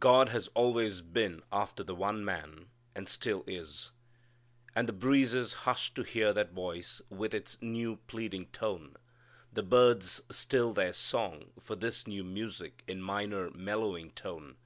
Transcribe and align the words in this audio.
God 0.00 0.28
has 0.28 0.48
always 0.48 1.00
been 1.00 1.42
after 1.50 1.82
the 1.82 1.94
one 1.94 2.22
man, 2.26 2.66
and 2.94 3.08
still 3.08 3.42
is. 3.46 3.90
And 4.74 4.86
the 4.86 4.92
breezes 4.92 5.54
hushed 5.64 5.94
to 5.94 6.02
hear 6.02 6.34
that 6.34 6.52
voice 6.52 7.00
with 7.08 7.32
its 7.32 7.56
new 7.62 7.96
pleading 8.06 8.48
tone. 8.48 8.96
The 9.50 9.62
birds 9.62 10.20
stilled 10.30 10.76
their 10.76 10.92
song 10.92 11.52
for 11.58 11.74
this 11.74 12.06
new 12.06 12.22
music 12.22 12.82
in 12.86 13.00
minor 13.00 13.50
mellowing 13.50 14.10
tone. 14.10 14.58